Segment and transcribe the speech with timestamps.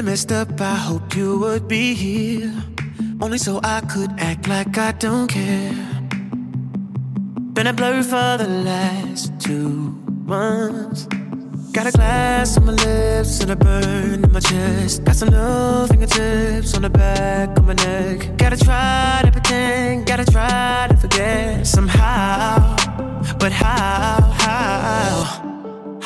[0.00, 0.08] Point 2.
[0.08, 0.60] It messed up?
[0.60, 2.52] I hope you would be here.
[3.20, 5.74] Only so I could act like I don't care.
[7.52, 11.06] Been a blur for the last two months.
[11.72, 15.04] Got a glass on my lips and a burn in my chest.
[15.04, 18.38] Got some little fingertips on the back of my neck.
[18.38, 22.76] Gotta try to pretend, gotta try to forget somehow.
[23.38, 25.39] But how, how?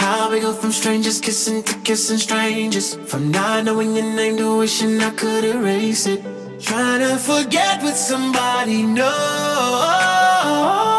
[0.05, 2.95] How we go from strangers kissing to kissing strangers.
[3.09, 6.21] From not knowing your name to wishing I could erase it.
[6.61, 9.11] Trying to forget with somebody, no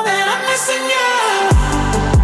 [0.07, 1.11] That I'm missing you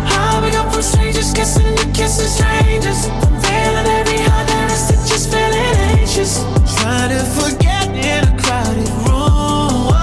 [0.10, 3.06] How we go from strangers kissing to kissing strangers.
[3.06, 6.34] From feeling every heart there is to just feeling anxious.
[6.82, 9.94] Trying to forget in a crowded room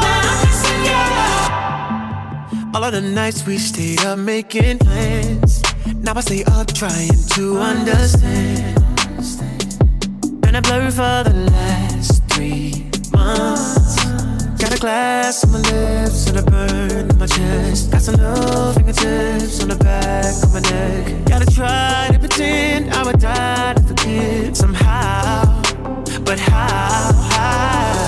[0.00, 1.04] That I'm missing you
[2.74, 5.47] all of the nights we stayed up making plans.
[6.08, 8.74] Now I stay up trying to understand.
[10.40, 14.02] Been a blur for the last three months.
[14.58, 17.92] Got a glass on my lips and a burn in my chest.
[17.92, 21.26] Got some little fingertips on the back of my neck.
[21.26, 25.60] Gotta try to pretend I would die to forget somehow.
[26.24, 27.12] But how?
[27.12, 28.07] How?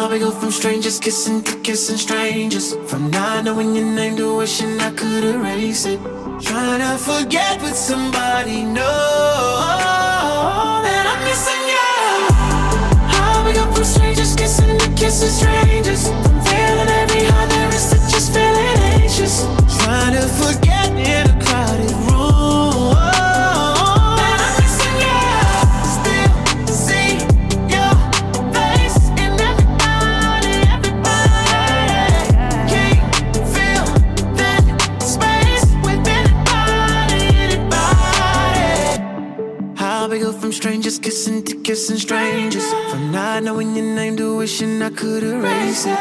[0.00, 2.74] How we go from strangers kissing to kissing strangers.
[2.88, 6.00] From not knowing your name to wishing I could erase it.
[6.40, 8.92] Trying to forget with somebody, no
[10.86, 11.90] That I'm missing you
[13.12, 16.08] How we go from strangers kissing to kissing strangers.
[16.08, 19.44] From feeling every heart there is to just feeling anxious.
[19.84, 20.69] Trying to forget
[40.60, 45.86] strangers kissing to kissing strangers, from not knowing your name to wishing I could erase
[45.86, 45.96] it,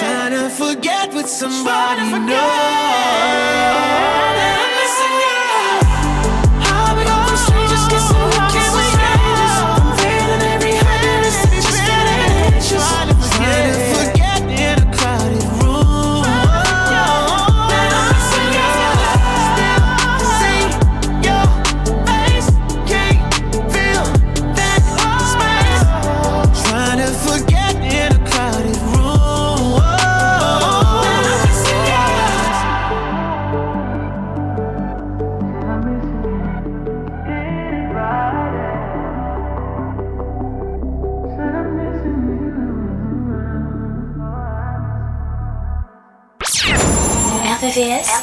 [0.00, 2.02] trying to forget with somebody.
[2.26, 2.42] No,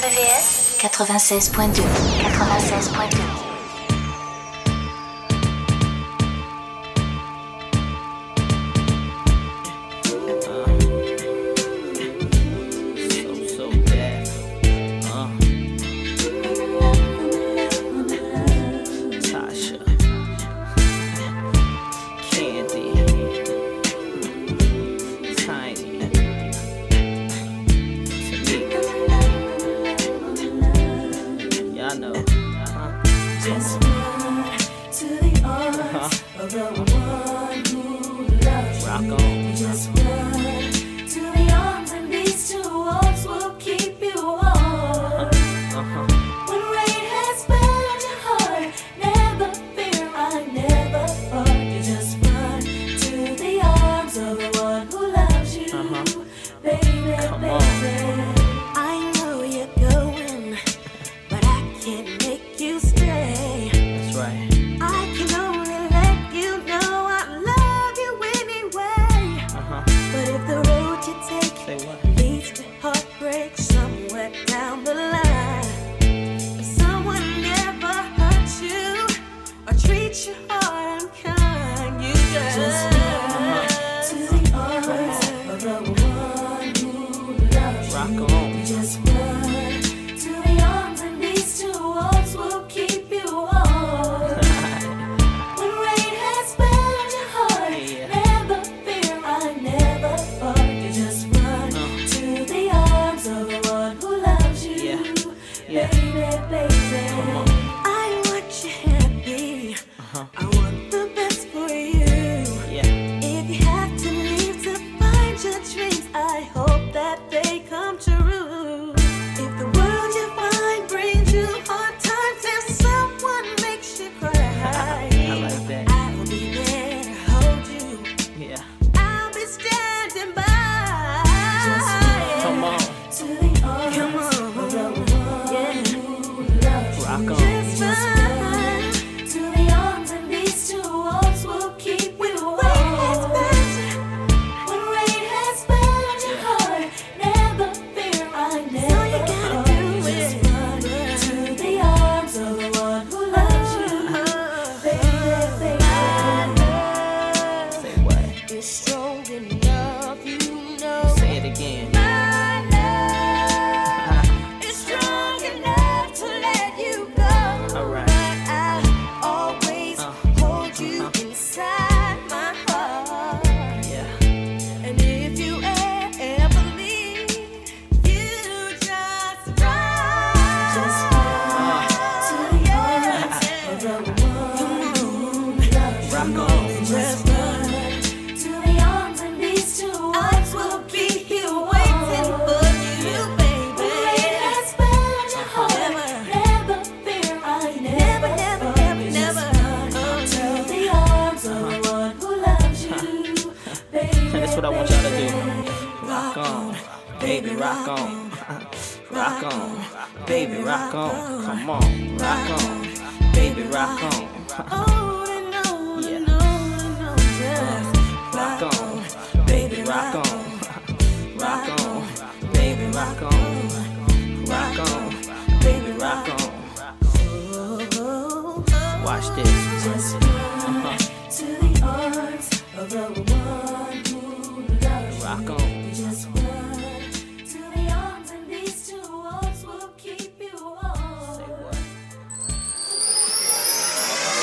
[0.09, 0.77] RVVS.
[0.79, 1.83] RVVS 96.2.
[1.83, 3.28] 96.2.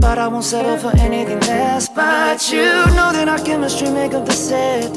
[0.00, 1.88] But I won't settle for anything less.
[1.88, 4.94] But you Know that our chemistry make up the set.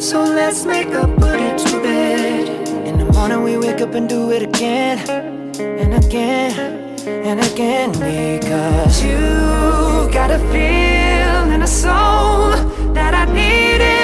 [0.00, 2.68] So let's make up, put it to bed.
[2.86, 4.98] In the morning we wake up and do it again.
[5.60, 7.92] And again, and again.
[7.92, 9.18] Because you
[10.12, 12.50] got a feeling and a soul
[12.94, 14.03] That I needed.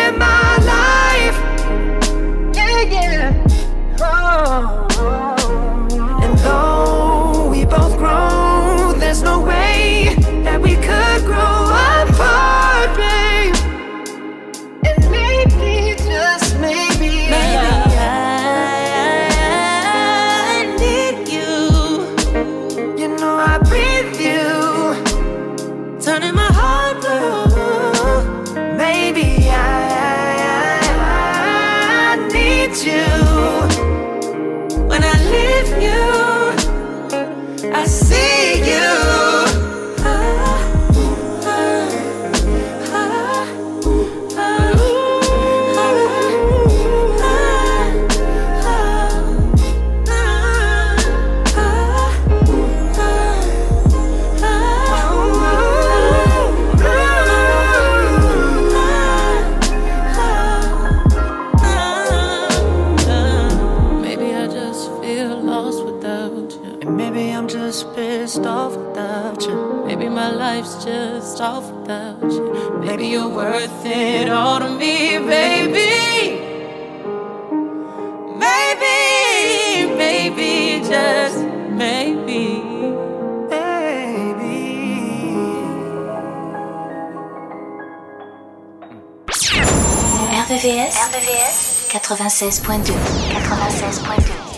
[72.91, 76.41] Maybe you're worth it all to me, baby.
[78.37, 81.39] Maybe, maybe, just
[81.71, 82.59] maybe.
[90.51, 90.97] RVVS
[91.93, 94.50] 96.2 96.2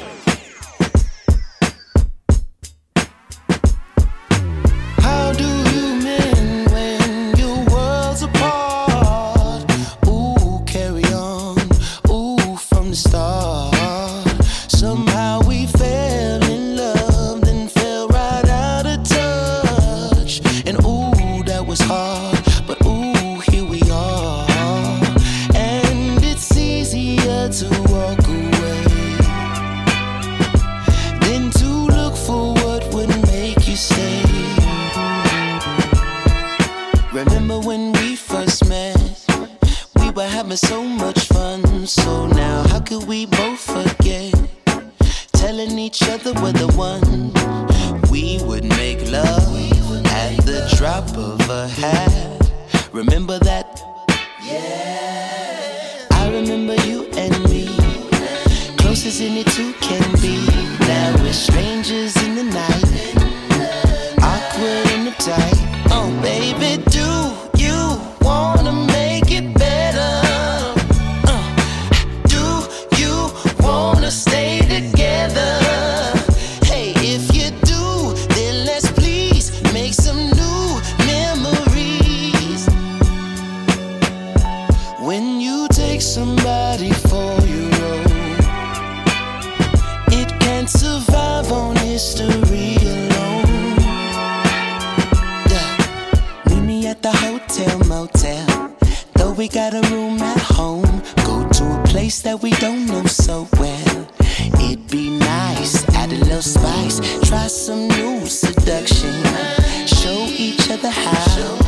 [110.73, 111.59] other how.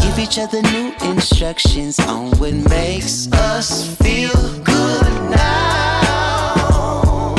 [0.00, 4.32] Give each other new instructions on what makes us feel
[4.64, 7.34] good now.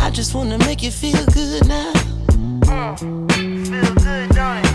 [0.00, 1.92] I just wanna make you feel good now.
[2.62, 3.28] Mm,
[3.68, 4.67] feel good, don't?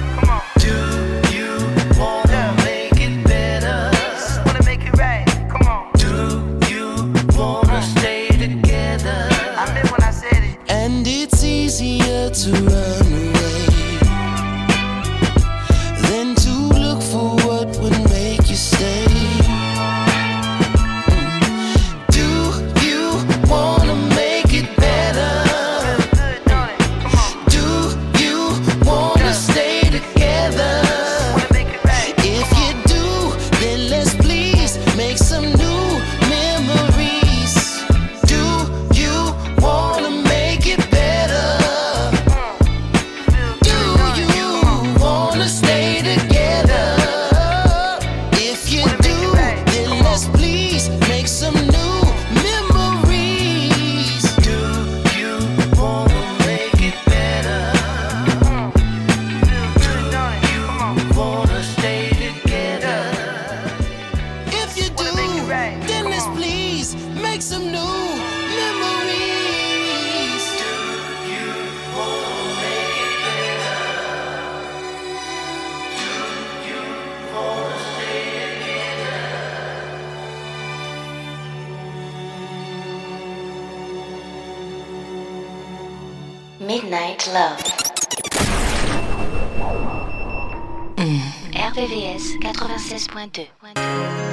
[93.43, 94.32] 对完成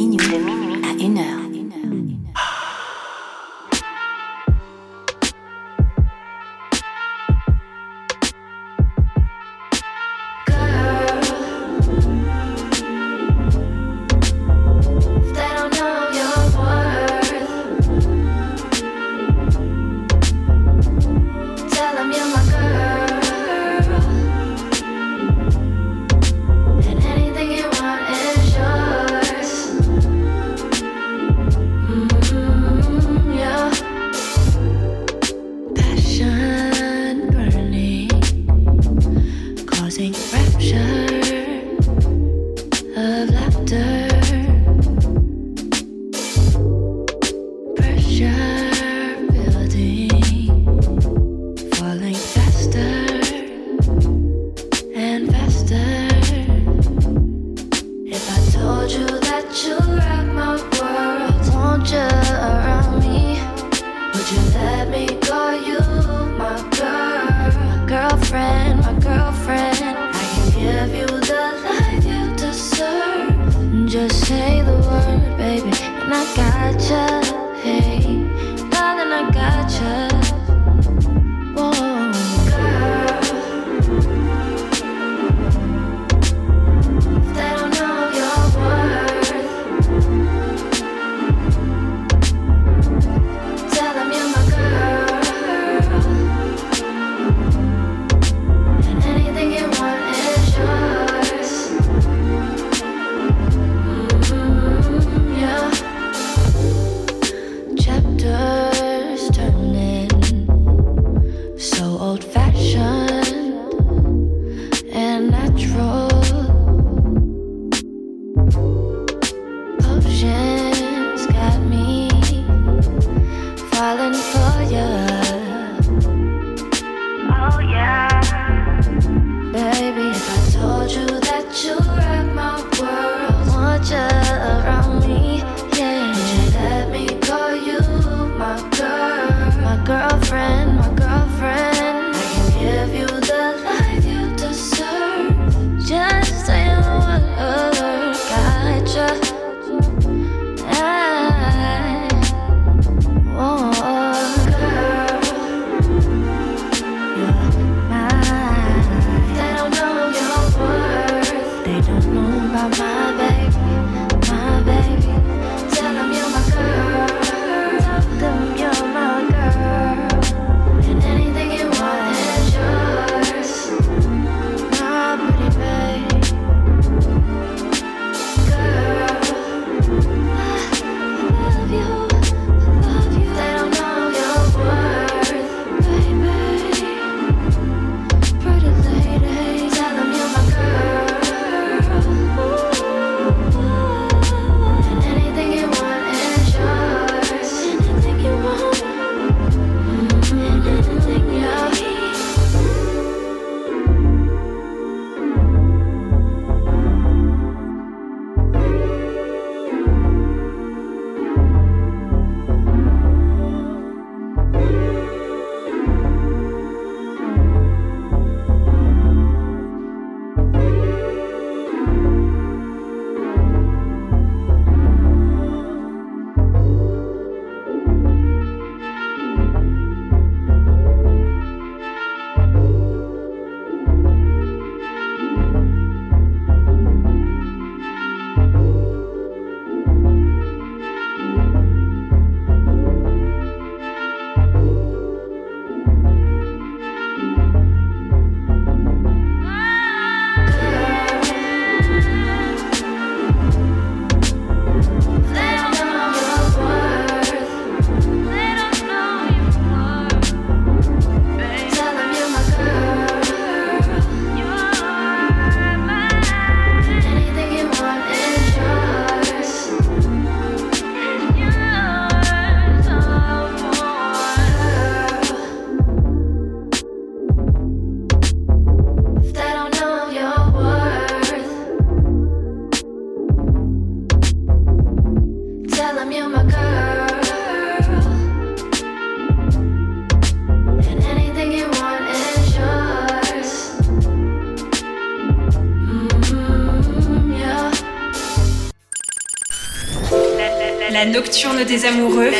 [301.65, 302.31] des amoureux.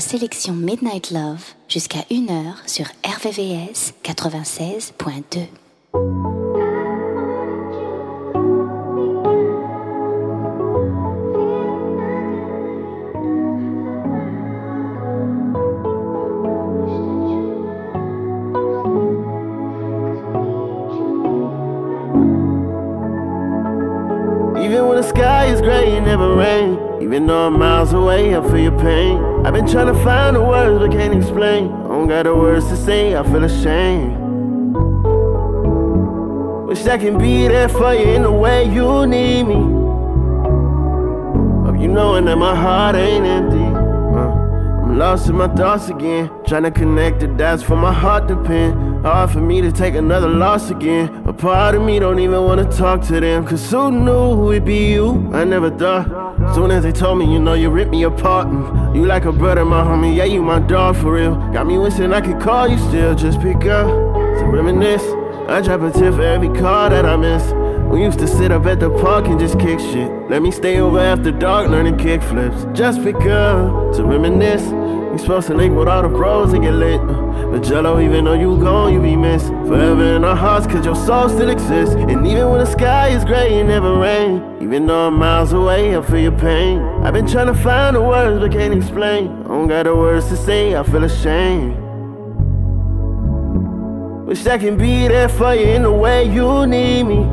[0.00, 5.46] Sélection Midnight Love jusqu'à 1h sur RVVS 96.2.
[24.62, 26.78] Even when the sky is gray, it never rain.
[27.02, 29.29] Even though I'm miles away, I feel your pain.
[29.44, 31.72] I've been trying to find the words, but can't explain.
[31.72, 34.16] I don't got the words to say, I feel ashamed.
[36.68, 39.54] Wish I can be there for you in the way you need me.
[41.64, 43.56] Hope you knowing that my heart ain't empty.
[43.56, 46.30] I'm lost in my thoughts again.
[46.46, 48.72] Trying to connect the dots for my heart to pin.
[49.02, 51.24] Hard for me to take another loss again.
[51.26, 53.46] A part of me don't even wanna talk to them.
[53.46, 55.30] Cause who knew it'd be you?
[55.32, 56.30] I never thought.
[56.54, 58.48] Soon as they told me, you know, you ripped me apart.
[58.48, 60.16] Mm, You like a brother, my homie.
[60.16, 61.36] Yeah, you my dog for real.
[61.52, 63.14] Got me wishing I could call you still.
[63.14, 65.04] Just pick up to reminisce.
[65.48, 67.52] I drop a tip for every car that I miss.
[67.92, 70.10] We used to sit up at the park and just kick shit.
[70.28, 72.66] Let me stay over after dark learning kick flips.
[72.72, 74.66] Just pick up to reminisce.
[75.10, 77.00] We supposed to link with all the bros and get lit.
[77.00, 79.48] Uh, but Jello, even though you gone, you be missed.
[79.48, 81.96] Forever in our hearts, cause your soul still exists.
[81.96, 84.58] And even when the sky is gray, it never rain.
[84.60, 86.78] Even though I'm miles away, I feel your pain.
[87.02, 89.28] I've been trying to find the words, but can't explain.
[89.44, 91.76] I don't got the words to say, I feel ashamed.
[94.28, 97.24] Wish I can be there for you in the way you need me.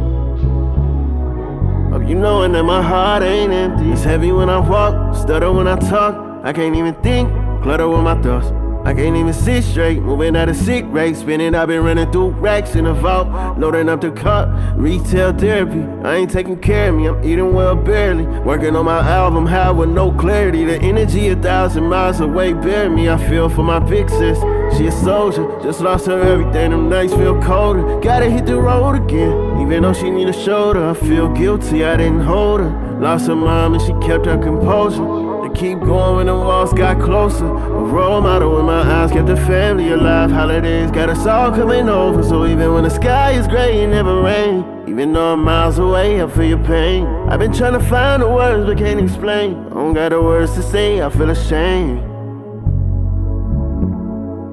[1.92, 3.92] Hope you knowing that my heart ain't empty.
[3.92, 6.44] It's heavy when I walk, stutter when I talk.
[6.44, 7.30] I can't even think,
[7.62, 8.52] clutter with my thoughts.
[8.88, 11.18] I can't even sit straight, moving at a sick rate.
[11.18, 13.28] Spinning, I've been running through racks in the vault,
[13.60, 14.48] loading up the cup.
[14.78, 18.26] Retail therapy, I ain't taking care of me, I'm eating well barely.
[18.26, 20.64] Working on my album, high with no clarity.
[20.64, 23.10] The energy a thousand miles away, bury me.
[23.10, 24.40] I feel for my big sis.
[24.78, 26.72] She a soldier, just lost her everything.
[26.72, 28.00] Them nights feel colder.
[28.00, 29.60] Gotta hit the road again.
[29.60, 31.84] Even though she need a shoulder, I feel guilty.
[31.84, 33.00] I didn't hold her.
[33.02, 35.27] Lost her mom and she kept her composure.
[35.58, 37.48] Keep going when the walls got closer.
[37.48, 40.30] A role model in my eyes kept the family alive.
[40.30, 42.22] Holidays got us all coming over.
[42.22, 44.64] So even when the sky is gray, it never rain.
[44.88, 47.08] Even though I'm miles away, I feel your pain.
[47.28, 49.56] I've been trying to find the words but can't explain.
[49.56, 52.04] I don't got the words to say, I feel ashamed.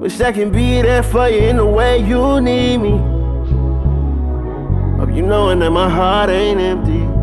[0.01, 2.97] Wish I can be there for you in the way you need me.
[4.97, 7.14] Hope you knowing that my heart ain't empty.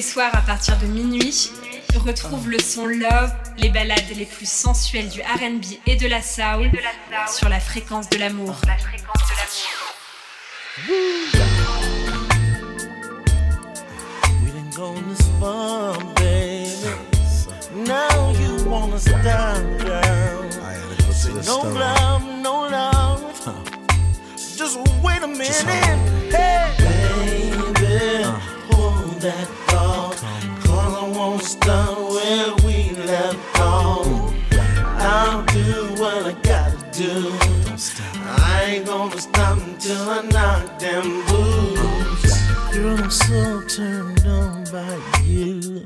[0.00, 1.50] Les soirs à partir de minuit,
[1.94, 6.70] retrouve le son Love, les balades les plus sensuelles du RB et de la soul
[7.28, 8.56] sur la fréquence de l'amour.
[17.74, 19.80] Now you wanna stop down.
[19.82, 23.20] I had to go to the No love, no love.
[24.56, 25.66] Just wait a minute.
[26.32, 28.24] Hey, baby,
[28.70, 29.89] hold that thought.
[31.20, 34.06] Won't stop where we left off.
[34.96, 37.30] I'll do what I gotta do.
[38.24, 42.48] I ain't gonna stop until I knock them boots.
[42.72, 45.84] Girl, I'm so turned on by you.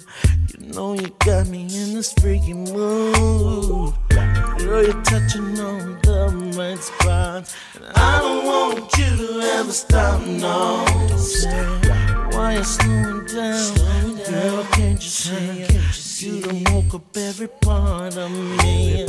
[0.56, 3.92] You know you got me in this freaky mood.
[4.10, 7.52] Girl, you're touching on the right spot.
[7.74, 10.86] And I don't want you to ever stop, no.
[11.16, 12.03] Say
[12.34, 14.16] why you slowing down.
[14.30, 19.06] Girl, can't you see you done woke up every part of me.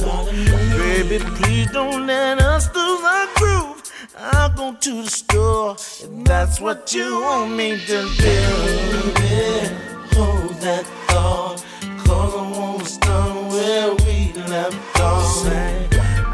[0.78, 3.82] Baby, please don't let us lose our groove.
[4.18, 8.10] I'll go to the store if that's what you want me to do.
[8.18, 9.74] Baby,
[10.14, 11.64] hold that thought.
[12.06, 15.46] Cause I wanna start where we left off.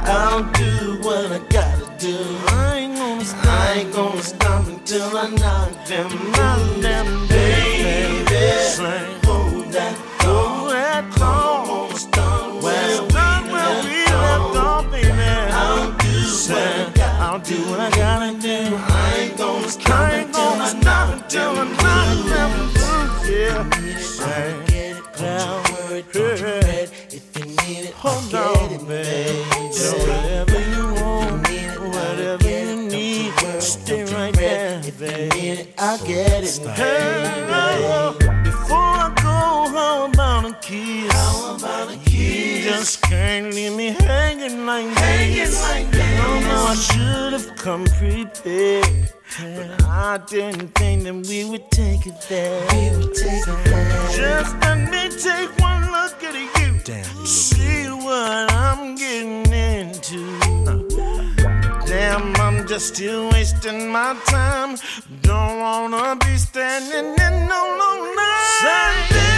[0.04, 1.40] I'll do what I
[4.92, 8.26] until I knock them, knock them, baby.
[9.24, 10.72] Hold that thought.
[10.72, 11.68] That thought.
[11.70, 13.02] Wanna start where
[13.84, 15.12] we left off, baby.
[15.54, 18.76] I'll do what I gotta I'll do what I gotta do.
[18.76, 23.64] I ain't gonna stop I ain't gonna stop until I knock them boots, yeah.
[23.98, 24.60] Say,
[25.22, 25.64] now,
[26.12, 26.88] hey,
[27.96, 28.92] hold on, baby.
[28.92, 30.51] Whatever you want, whatever you need, stay right there, baby.
[35.84, 38.14] I get it, Hey,
[38.44, 41.12] before I go, how about a kiss?
[41.12, 42.66] How about a kiss?
[42.66, 45.60] Just can't leave me hanging like this.
[45.64, 46.18] Like this.
[46.20, 49.12] No, no, I should have come prepared.
[49.40, 52.62] But I didn't think that we would take it there.
[52.74, 54.10] We would take it there.
[54.12, 56.80] Just let me take one look at you.
[56.84, 57.26] Damn.
[57.26, 60.31] See what I'm getting into.
[62.72, 64.78] Just still wasting my time.
[65.24, 69.31] Don't wanna be standing in no long line.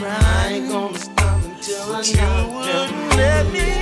[0.00, 0.24] Right.
[0.24, 3.16] I ain't gonna stop until I know.
[3.16, 3.81] Let me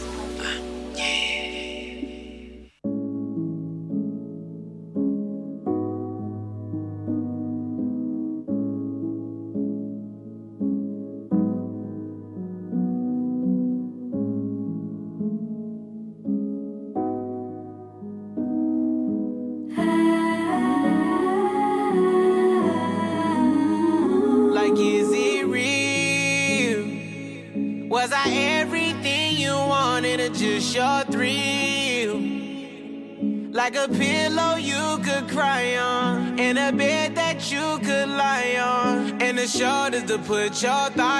[40.63, 41.10] your thighs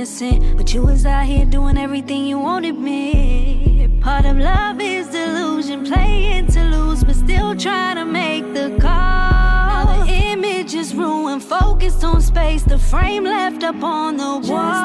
[0.00, 3.86] innocent, but you was out here doing everything you wanted me.
[4.00, 8.88] Part of love is delusion, playing to lose, but still trying to make the call.
[8.88, 14.80] Now the image is ruined, focused on space, the frame left up on the wall.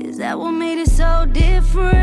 [0.00, 2.00] Is that what made it so different?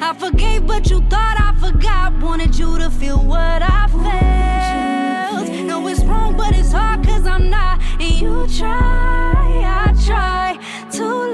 [0.00, 2.22] I forgave, but you thought I forgot.
[2.22, 4.93] Wanted you to feel what I felt.
[7.98, 10.58] You try, I try
[10.92, 11.33] to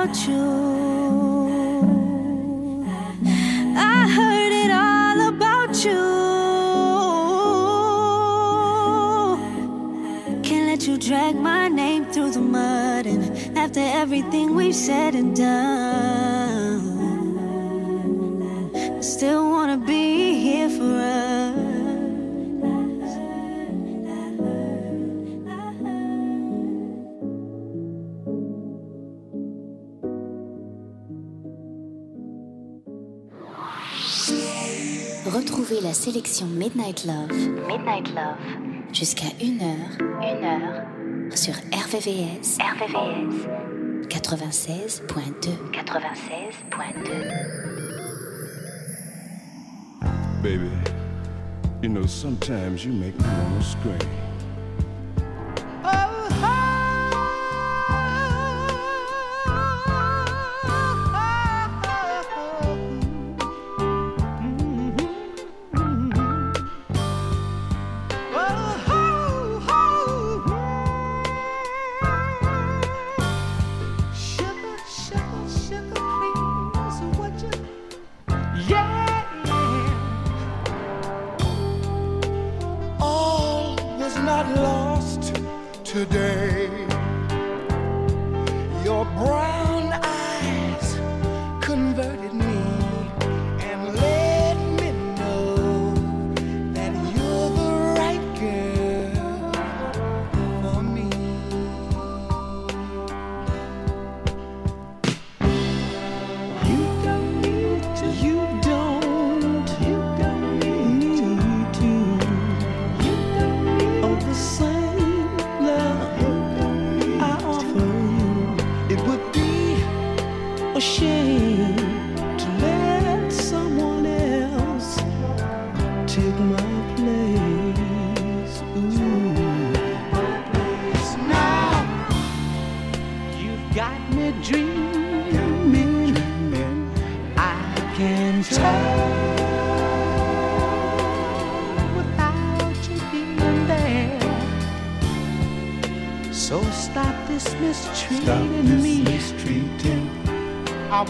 [0.00, 0.44] about you.
[3.76, 6.04] I heard it all about you.
[10.44, 13.06] Can't let you drag my name through the mud.
[13.06, 16.78] And after everything we've said and done,
[18.76, 19.67] I still wanna
[35.98, 37.32] sélection Midnight Love,
[37.66, 38.38] Midnight Love,
[38.92, 43.48] jusqu'à 1h, 1h, sur RVVS, RVVS,
[44.08, 45.02] 96.2,
[45.72, 47.58] 96.2.
[50.40, 50.70] Baby,
[51.82, 54.27] you know, sometimes you make me want to scream.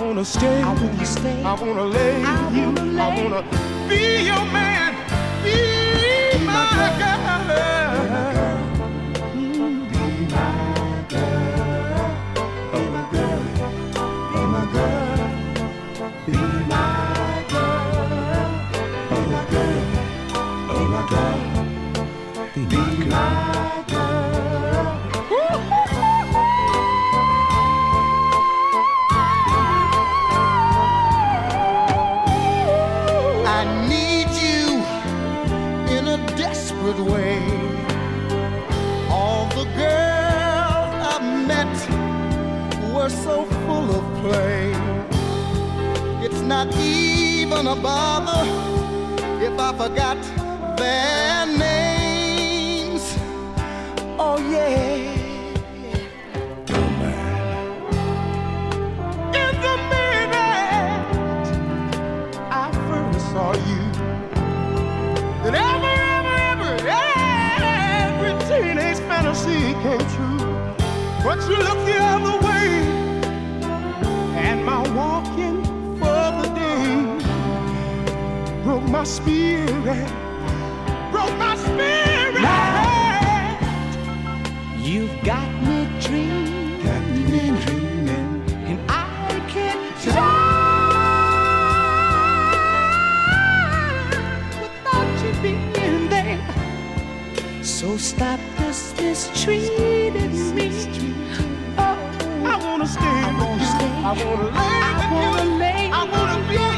[0.08, 0.62] Wanna stay.
[0.62, 1.42] I wanna stay.
[1.42, 2.62] I wanna lay I you.
[2.62, 3.22] wanna I lay.
[3.22, 3.42] wanna
[3.88, 4.57] be your man.
[69.74, 70.38] Came true.
[71.24, 72.68] But you look the other way,
[74.46, 75.64] and my walking
[75.98, 76.84] for the day
[78.64, 80.08] broke my spirit,
[81.12, 82.08] broke my spirit.
[84.78, 86.82] You've got me dreaming,
[88.70, 89.00] and I
[89.48, 89.78] can't.
[97.62, 100.68] So stop this mistreating me.
[101.78, 101.96] Oh,
[102.44, 103.00] I wanna stay.
[103.00, 103.92] I wanna stay.
[104.04, 106.48] I wanna lay I wanna lay I wanna.
[106.48, 106.77] Be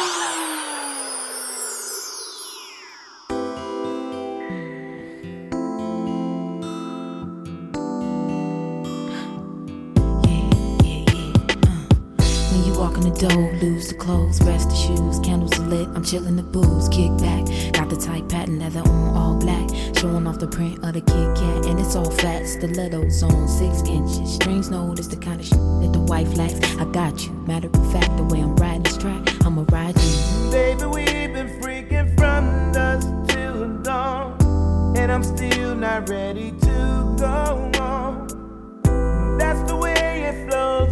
[13.01, 16.87] the door, lose the clothes, rest the shoes, candles are lit, I'm chillin' the booze,
[16.89, 17.45] kick back.
[17.73, 21.35] Got the tight pattern leather on all black, showing off the print of the Kit
[21.35, 24.35] Kat, and it's all fat, stilettos on six inches.
[24.35, 26.59] Strings this the kind of shit that the wife lacks.
[26.77, 30.51] I got you, matter of fact, the way I'm riding this track, I'ma ride you.
[30.51, 34.37] Baby, we've been freaking from dusk till dawn,
[34.97, 38.27] and I'm still not ready to go on.
[39.37, 40.90] That's the way it flows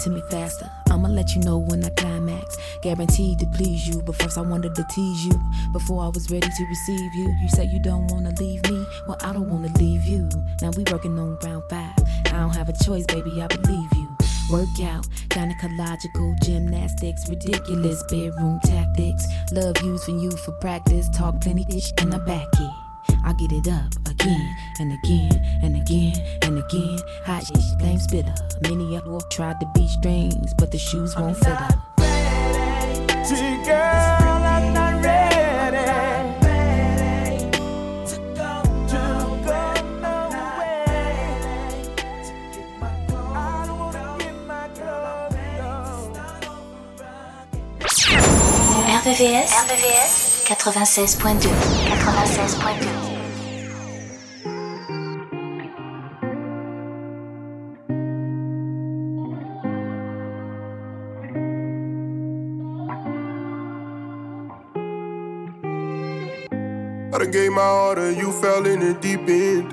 [0.00, 0.70] to me faster.
[0.90, 2.56] I'ma let you know when I climax.
[2.82, 5.32] Guaranteed to please you, but first I wanted to tease you.
[5.72, 8.86] Before I was ready to receive you, you say you don't wanna leave me.
[9.06, 10.28] Well, I don't wanna leave you.
[10.62, 11.92] Now we working on round five.
[12.26, 14.08] I don't have a choice, baby, I believe you.
[14.50, 19.26] Workout, gynecological gymnastics, ridiculous bedroom tactics.
[19.52, 23.16] Love using you for practice, talk plenty ish, and I back it.
[23.24, 25.30] I get it up again and again
[25.62, 26.12] and again
[26.42, 26.98] and again.
[27.24, 28.34] Hot ish, flame spitter.
[28.62, 31.72] Many of you tried to beat strings, but the shoes won't fit up.
[33.26, 35.78] See, girl, I'm not ready.
[38.06, 39.00] To go, to
[39.46, 39.60] go
[40.00, 40.90] nowhere.
[42.82, 45.36] I don't wanna get my clothes
[49.00, 51.48] RVVS, RVVS 96.2
[51.90, 52.99] 96.2
[67.30, 69.72] gave my all to you, fell in the deep end.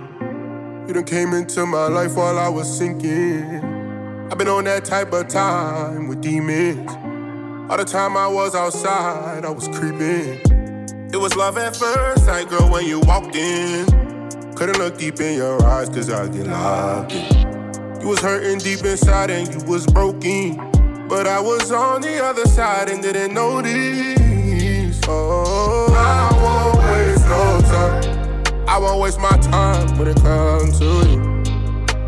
[0.88, 3.62] You done came into my life while I was sinking.
[4.32, 6.90] I've been on that type of time with demons.
[7.70, 10.40] All the time I was outside, I was creeping.
[11.12, 13.86] It was love at first sight, girl, when you walked in.
[14.56, 18.02] Couldn't look deep in your eyes, cause I get locked in.
[18.02, 20.58] You was hurting deep inside and you was broken.
[21.08, 25.00] But I was on the other side and didn't notice.
[25.08, 25.67] Oh,
[28.78, 31.42] I won't waste my time when it comes to you.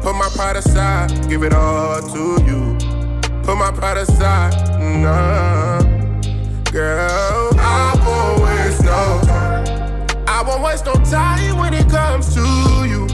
[0.04, 2.78] Put my pride aside, give it all to you.
[3.42, 4.54] Put my pride aside,
[5.02, 5.82] nah.
[6.72, 10.08] Girl, I won't waste no time.
[10.28, 12.42] I won't waste no time when it comes to
[12.88, 13.08] you.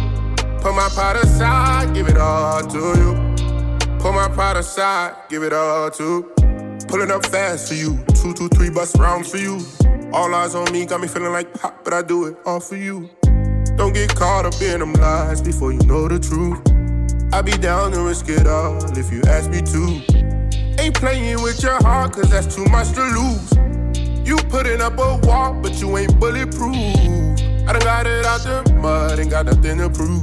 [0.59, 3.13] Put my pride aside, give it all to you.
[3.99, 6.23] Put my pride aside, give it all to.
[6.89, 9.61] Pulling up fast for you, two, two, three bus rounds for you.
[10.11, 12.75] All eyes on me, got me feeling like pop, but I do it all for
[12.75, 13.09] you.
[13.75, 16.59] Don't get caught up in them lies before you know the truth.
[17.33, 20.81] I be down to risk it all if you ask me to.
[20.81, 24.27] Ain't playing with your heart, cause that's too much to lose.
[24.27, 26.75] You putting up a wall, but you ain't bulletproof.
[27.67, 30.21] I done got it out the mud, ain't got nothing to prove.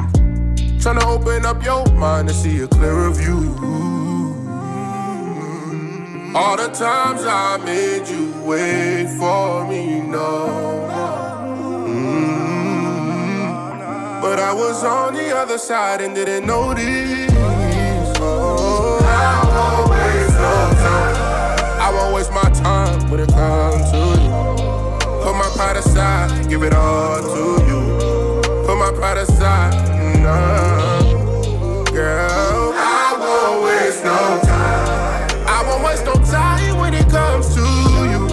[0.83, 3.55] Tryna open up your mind to see a clearer view.
[6.35, 10.82] All the times I made you wait for me, no.
[14.43, 17.31] I was on the other side and didn't notice.
[18.19, 21.17] Oh, I won't waste no time.
[21.81, 25.23] I won't waste my time when it comes to you.
[25.23, 28.43] Put my pride aside, give it all to you.
[28.67, 29.75] Put my pride aside,
[30.21, 31.85] nah.
[31.93, 35.47] Girl, I won't waste no time.
[35.47, 37.61] I won't waste no time when it comes to
[38.11, 38.27] you.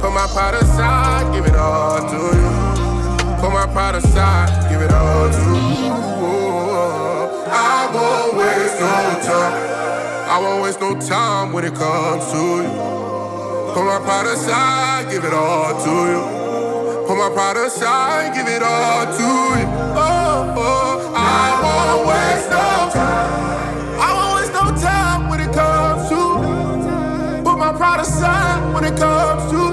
[0.00, 2.55] Put my pride aside, give it all to you.
[3.46, 5.92] Put my pride aside, give it all to you.
[7.46, 9.54] I won't waste no time.
[10.28, 12.68] I won't waste no time when it comes to you.
[13.72, 17.06] Put my pride aside, give it all to you.
[17.06, 19.66] Put my pride aside, give it all to you.
[19.94, 23.30] Oh, oh, I won't waste no time.
[24.00, 27.44] I won't waste no time when it comes to you.
[27.44, 29.65] Put my pride aside when it comes to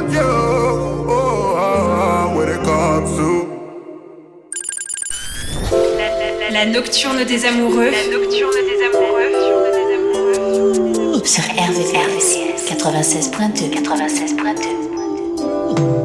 [6.54, 7.90] La nocturne des amoureux.
[7.90, 9.32] La nocturne des amoureux.
[11.26, 12.38] Sur RVVS
[12.70, 16.03] 96.2 96.2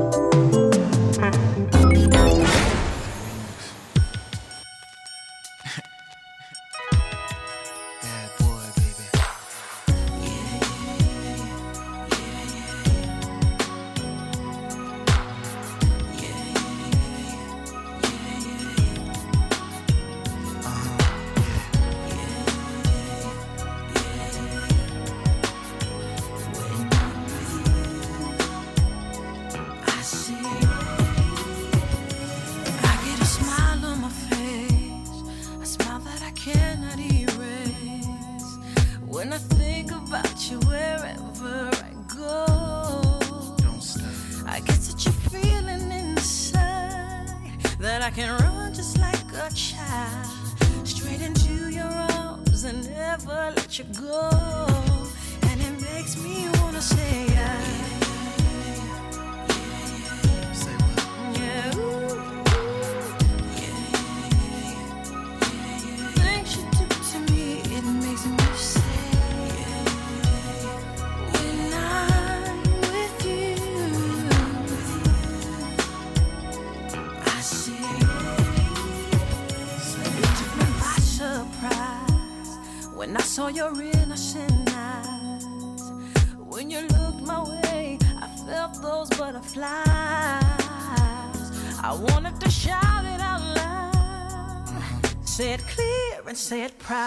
[96.79, 96.98] clear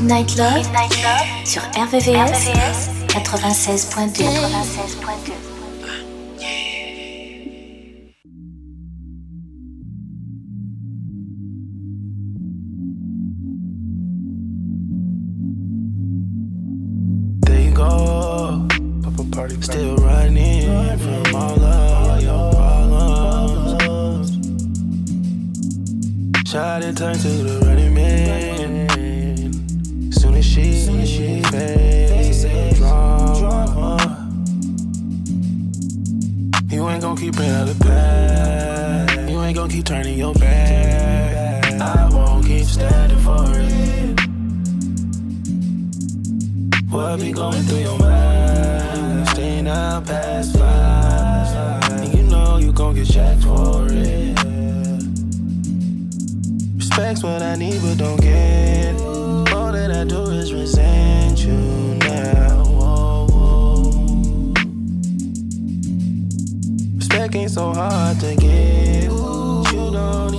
[0.00, 0.62] Midnight Love,
[1.44, 2.50] sur RVVS,
[3.08, 4.22] 96.2.
[4.22, 5.32] 96.2.
[17.40, 18.68] There you go.
[19.60, 24.30] Still running from all of your problems.
[26.48, 28.57] Shot and turned to the running man.
[30.18, 32.46] Soon as she, soon as she faced
[32.76, 34.28] drama.
[36.68, 39.30] You ain't gon' keep it out of.
[39.30, 41.80] You ain't gon' keep turning your back.
[41.80, 44.20] I won't keep standing for it.
[46.90, 49.28] What be going through your mind?
[49.28, 51.92] Staying out past five.
[51.92, 54.36] And you know you gon' get checked for it.
[56.76, 58.67] Respect's what I need, but don't get.
[60.48, 61.52] Is resent you
[62.08, 62.64] now.
[62.64, 64.54] Whoa, whoa.
[66.96, 69.02] Respect ain't so hard to get.
[69.02, 70.37] You don't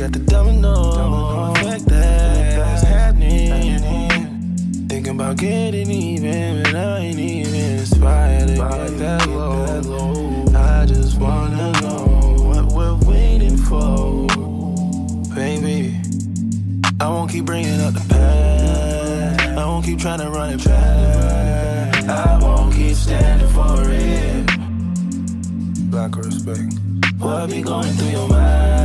[0.00, 3.78] at the domino, effect that's happening.
[4.88, 10.44] Thinking about getting even, but I ain't even inspired to get that low.
[10.54, 14.26] I just wanna know what we're waiting for,
[15.34, 15.96] baby.
[17.00, 19.40] I won't keep bringing up the past.
[19.58, 22.04] I won't keep trying to run it back.
[22.04, 24.46] I won't keep standing for it.
[25.92, 26.74] Lack of respect.
[27.18, 28.77] What be going through your mind?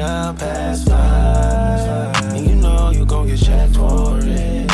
[0.00, 2.16] Out past five.
[2.32, 4.66] And you know you gon' get checked for it.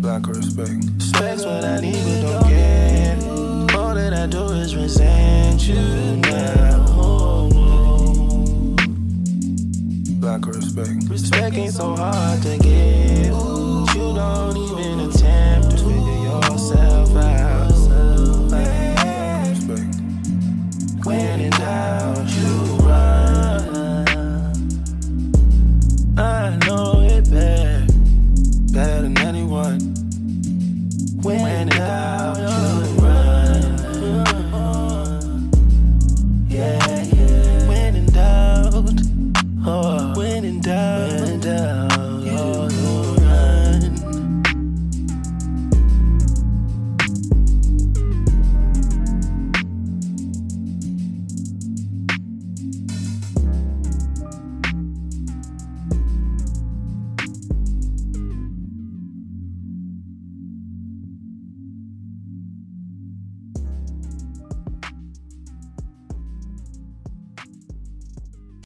[0.00, 0.84] Lack of respect.
[0.94, 3.74] Respect's what I need, but don't get.
[3.74, 5.74] All that I do is resent you
[6.18, 6.86] now.
[10.20, 11.08] Lack of respect.
[11.08, 13.26] Respect ain't so hard to get.
[13.26, 14.99] You don't even